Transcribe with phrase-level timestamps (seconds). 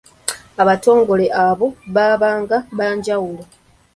[0.61, 3.43] Abatongole abo baabanga banjawulo.